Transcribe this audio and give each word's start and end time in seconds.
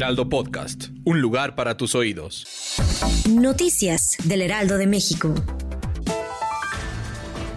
Heraldo 0.00 0.30
Podcast, 0.30 0.86
un 1.04 1.20
lugar 1.20 1.54
para 1.54 1.76
tus 1.76 1.94
oídos. 1.94 2.46
Noticias 3.28 4.16
del 4.24 4.40
Heraldo 4.40 4.78
de 4.78 4.86
México. 4.86 5.34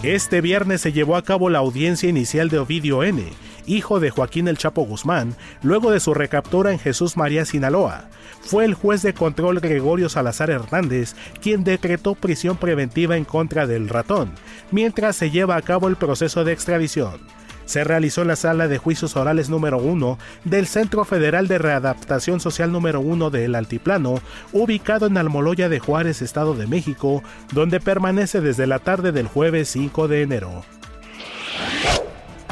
Este 0.04 0.42
viernes 0.42 0.82
se 0.82 0.92
llevó 0.92 1.16
a 1.16 1.24
cabo 1.24 1.50
la 1.50 1.60
audiencia 1.60 2.10
inicial 2.10 2.50
de 2.50 2.60
Ovidio 2.60 3.02
N 3.02 3.24
hijo 3.66 4.02
de 4.02 4.10
Joaquín 4.10 4.50
El 4.50 4.58
Chapo 4.58 4.82
Guzmán, 4.86 5.38
luego 5.62 5.90
de 5.92 6.02
su 6.02 6.14
recaptura 6.14 6.74
en 6.74 6.80
Jesús 6.80 7.16
María, 7.16 7.46
Sinaloa. 7.46 8.10
Fue 8.42 8.66
el 8.66 8.74
juez 8.74 9.02
de 9.04 9.14
control 9.14 9.62
Gregorio 9.62 10.10
Salazar 10.10 10.50
Hernández 10.50 11.16
quien 11.42 11.64
decretó 11.64 12.14
prisión 12.14 12.58
preventiva 12.58 13.16
en 13.16 13.24
contra 13.24 13.68
del 13.68 13.88
ratón, 13.88 14.34
mientras 14.70 15.16
se 15.16 15.32
lleva 15.32 15.56
a 15.56 15.62
cabo 15.62 15.88
el 15.88 15.96
proceso 15.96 16.44
de 16.44 16.52
extradición 16.52 17.22
se 17.66 17.84
realizó 17.84 18.22
en 18.22 18.30
la 18.30 18.36
sala 18.36 18.68
de 18.68 18.78
juicios 18.78 19.16
orales 19.16 19.50
número 19.50 19.78
1 19.78 20.18
del 20.44 20.68
Centro 20.68 21.06
Federal 21.06 21.48
de 21.48 21.58
Readaptación 21.58 22.40
Social 22.40 22.72
número 22.72 23.02
1 23.02 23.30
del 23.30 23.56
Altiplano, 23.56 24.16
ubicado 24.52 25.08
en 25.08 25.18
Almoloya 25.18 25.70
de 25.70 25.80
Juárez, 25.80 26.22
Estado 26.22 26.54
de 26.56 26.68
México, 26.68 27.24
donde 27.52 27.80
permanece 27.80 28.42
desde 28.42 28.68
la 28.68 28.80
tarde 28.80 29.12
del 29.12 29.28
jueves 29.28 29.70
5 29.70 30.08
de 30.08 30.22
enero. 30.22 30.64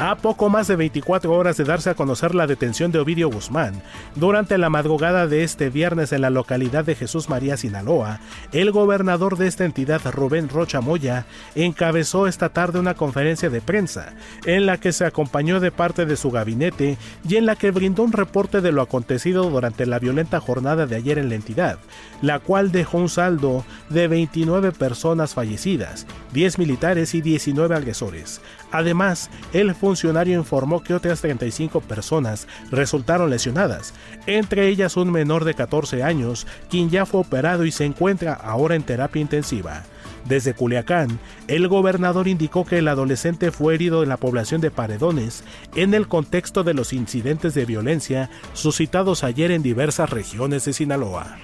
A 0.04 0.16
poco 0.16 0.50
más 0.50 0.66
de 0.66 0.74
24 0.74 1.30
horas 1.32 1.56
de 1.56 1.62
darse 1.62 1.88
a 1.88 1.94
conocer 1.94 2.34
la 2.34 2.48
detención 2.48 2.90
de 2.90 2.98
Ovidio 2.98 3.30
Guzmán, 3.30 3.80
durante 4.16 4.58
la 4.58 4.68
madrugada 4.68 5.28
de 5.28 5.44
este 5.44 5.70
viernes 5.70 6.10
en 6.10 6.22
la 6.22 6.30
localidad 6.30 6.84
de 6.84 6.96
Jesús 6.96 7.28
María, 7.28 7.56
Sinaloa, 7.56 8.18
el 8.50 8.72
gobernador 8.72 9.38
de 9.38 9.46
esta 9.46 9.64
entidad, 9.64 10.00
Rubén 10.10 10.48
Rocha 10.48 10.80
Moya, 10.80 11.24
encabezó 11.54 12.26
esta 12.26 12.48
tarde 12.48 12.80
una 12.80 12.94
conferencia 12.94 13.48
de 13.48 13.60
prensa, 13.60 14.14
en 14.44 14.66
la 14.66 14.78
que 14.78 14.90
se 14.90 15.04
acompañó 15.04 15.60
de 15.60 15.70
parte 15.70 16.04
de 16.04 16.16
su 16.16 16.32
gabinete 16.32 16.98
y 17.28 17.36
en 17.36 17.46
la 17.46 17.54
que 17.54 17.70
brindó 17.70 18.02
un 18.02 18.10
reporte 18.10 18.60
de 18.60 18.72
lo 18.72 18.82
acontecido 18.82 19.48
durante 19.50 19.86
la 19.86 20.00
violenta 20.00 20.40
jornada 20.40 20.86
de 20.86 20.96
ayer 20.96 21.18
en 21.18 21.28
la 21.28 21.36
entidad, 21.36 21.78
la 22.22 22.40
cual 22.40 22.72
dejó 22.72 22.98
un 22.98 23.08
saldo 23.08 23.64
de 23.88 24.08
29 24.08 24.72
personas 24.72 25.34
fallecidas, 25.34 26.08
10 26.32 26.58
militares 26.58 27.14
y 27.14 27.20
19 27.20 27.76
agresores. 27.76 28.40
Además, 28.72 29.30
el 29.52 29.74
funcionario 29.74 29.91
informó 30.38 30.82
que 30.82 30.94
otras 30.94 31.20
35 31.20 31.80
personas 31.80 32.46
resultaron 32.70 33.30
lesionadas, 33.30 33.94
entre 34.26 34.68
ellas 34.68 34.96
un 34.96 35.10
menor 35.10 35.44
de 35.44 35.54
14 35.54 36.02
años, 36.02 36.46
quien 36.70 36.90
ya 36.90 37.06
fue 37.06 37.20
operado 37.20 37.64
y 37.64 37.72
se 37.72 37.84
encuentra 37.84 38.32
ahora 38.34 38.74
en 38.74 38.82
terapia 38.82 39.22
intensiva. 39.22 39.84
Desde 40.24 40.54
Culiacán, 40.54 41.18
el 41.48 41.66
gobernador 41.68 42.28
indicó 42.28 42.64
que 42.64 42.78
el 42.78 42.88
adolescente 42.88 43.50
fue 43.50 43.74
herido 43.74 44.02
en 44.02 44.08
la 44.08 44.16
población 44.16 44.60
de 44.60 44.70
Paredones 44.70 45.42
en 45.74 45.94
el 45.94 46.06
contexto 46.06 46.62
de 46.62 46.74
los 46.74 46.92
incidentes 46.92 47.54
de 47.54 47.64
violencia 47.64 48.30
suscitados 48.52 49.24
ayer 49.24 49.50
en 49.50 49.62
diversas 49.62 50.10
regiones 50.10 50.64
de 50.64 50.72
Sinaloa. 50.72 51.38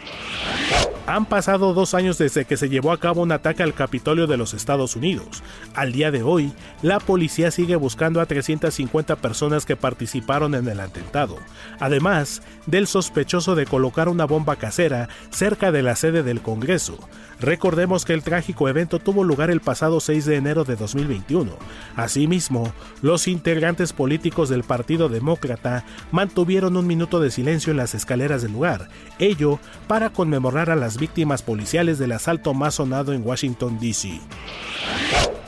Han 1.08 1.24
pasado 1.24 1.72
dos 1.72 1.94
años 1.94 2.18
desde 2.18 2.44
que 2.44 2.58
se 2.58 2.68
llevó 2.68 2.92
a 2.92 3.00
cabo 3.00 3.22
un 3.22 3.32
ataque 3.32 3.62
al 3.62 3.72
Capitolio 3.72 4.26
de 4.26 4.36
los 4.36 4.52
Estados 4.52 4.94
Unidos. 4.94 5.42
Al 5.74 5.90
día 5.90 6.10
de 6.10 6.22
hoy, 6.22 6.52
la 6.82 7.00
policía 7.00 7.50
sigue 7.50 7.76
buscando 7.76 8.20
a 8.20 8.26
350 8.26 9.16
personas 9.16 9.64
que 9.64 9.74
participaron 9.74 10.54
en 10.54 10.68
el 10.68 10.80
atentado, 10.80 11.38
además 11.80 12.42
del 12.66 12.86
sospechoso 12.86 13.54
de 13.54 13.64
colocar 13.64 14.10
una 14.10 14.26
bomba 14.26 14.56
casera 14.56 15.08
cerca 15.30 15.72
de 15.72 15.80
la 15.80 15.96
sede 15.96 16.22
del 16.22 16.42
Congreso. 16.42 16.98
Recordemos 17.40 18.04
que 18.04 18.14
el 18.14 18.24
trágico 18.24 18.68
evento 18.68 18.98
tuvo 18.98 19.22
lugar 19.22 19.48
el 19.50 19.60
pasado 19.60 20.00
6 20.00 20.26
de 20.26 20.36
enero 20.36 20.64
de 20.64 20.74
2021. 20.76 21.52
Asimismo, 21.96 22.72
los 23.00 23.28
integrantes 23.28 23.92
políticos 23.92 24.48
del 24.48 24.64
Partido 24.64 25.08
Demócrata 25.08 25.84
mantuvieron 26.10 26.76
un 26.76 26.86
minuto 26.86 27.20
de 27.20 27.30
silencio 27.30 27.70
en 27.70 27.76
las 27.76 27.94
escaleras 27.94 28.42
del 28.42 28.52
lugar, 28.52 28.88
ello 29.20 29.60
para 29.86 30.10
conmemorar 30.10 30.68
a 30.68 30.76
víctimas 30.98 31.42
policiales 31.42 31.98
del 31.98 32.12
asalto 32.12 32.54
más 32.54 32.74
sonado 32.74 33.12
en 33.12 33.26
Washington, 33.26 33.78
D.C. 33.80 34.20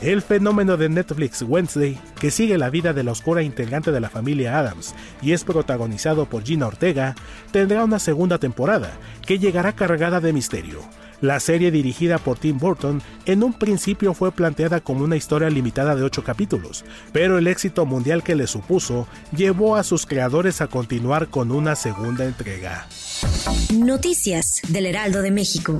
El 0.01 0.23
fenómeno 0.23 0.79
de 0.79 0.89
Netflix 0.89 1.43
Wednesday, 1.43 1.99
que 2.19 2.31
sigue 2.31 2.57
la 2.57 2.71
vida 2.71 2.95
de 2.95 3.05
la 3.05 3.13
oscura 3.13 3.43
integrante 3.43 3.93
de 3.93 4.01
la 4.01 4.09
familia 4.09 4.59
Adams 4.59 4.95
y 5.21 5.33
es 5.33 5.45
protagonizado 5.45 6.25
por 6.25 6.43
Gina 6.43 6.69
Ortega, 6.69 7.15
tendrá 7.51 7.85
una 7.85 7.99
segunda 7.99 8.39
temporada 8.39 8.93
que 9.27 9.39
llegará 9.39 9.75
cargada 9.75 10.21
de 10.21 10.33
misterio. 10.33 10.81
La 11.21 11.39
serie 11.39 11.71
dirigida 11.71 12.19
por 12.19 12.39
Tim 12.39 12.59
Burton 12.59 13.03
en 13.27 13.43
un 13.43 13.53
principio 13.53 14.15
fue 14.15 14.33
planteada 14.33 14.81
como 14.81 15.05
una 15.05 15.17
historia 15.17 15.51
limitada 15.51 15.95
de 15.95 16.03
8 16.03 16.25
capítulos, 16.25 16.85
pero 17.13 17.39
el 17.39 17.47
éxito 17.47 17.85
mundial 17.87 18.23
que 18.23 18.35
le 18.35 18.47
supuso 18.47 19.07
llevó 19.37 19.77
a 19.77 19.83
sus 19.83 20.07
creadores 20.07 20.61
a 20.61 20.69
continuar 20.69 21.29
con 21.29 21.53
una 21.53 21.77
segunda 21.77 22.25
entrega. 22.25 22.87
Noticias 23.75 24.61
del 24.69 24.87
Heraldo 24.87 25.23
de 25.23 25.31
México. 25.31 25.79